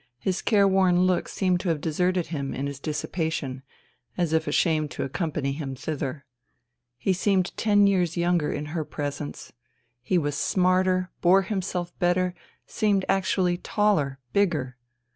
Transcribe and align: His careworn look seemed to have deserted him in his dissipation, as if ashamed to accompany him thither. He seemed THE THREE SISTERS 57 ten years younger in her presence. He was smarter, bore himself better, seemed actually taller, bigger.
His 0.17 0.41
careworn 0.41 1.01
look 1.01 1.27
seemed 1.29 1.59
to 1.59 1.69
have 1.69 1.79
deserted 1.79 2.25
him 2.33 2.55
in 2.55 2.65
his 2.65 2.79
dissipation, 2.79 3.61
as 4.17 4.33
if 4.33 4.47
ashamed 4.47 4.89
to 4.89 5.03
accompany 5.03 5.51
him 5.51 5.75
thither. 5.75 6.25
He 6.97 7.13
seemed 7.13 7.45
THE 7.45 7.49
THREE 7.49 7.51
SISTERS 7.53 7.59
57 7.59 7.75
ten 7.81 7.87
years 7.87 8.17
younger 8.17 8.51
in 8.51 8.65
her 8.73 8.83
presence. 8.83 9.53
He 10.01 10.17
was 10.17 10.33
smarter, 10.35 11.11
bore 11.21 11.43
himself 11.43 11.93
better, 11.99 12.33
seemed 12.65 13.05
actually 13.09 13.57
taller, 13.57 14.17
bigger. 14.33 14.75